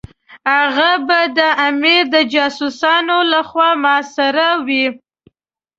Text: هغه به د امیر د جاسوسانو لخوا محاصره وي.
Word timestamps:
هغه 0.51 0.91
به 1.07 1.19
د 1.37 1.39
امیر 1.67 2.03
د 2.15 2.15
جاسوسانو 2.33 3.17
لخوا 3.33 3.69
محاصره 3.83 4.49
وي. 4.65 4.85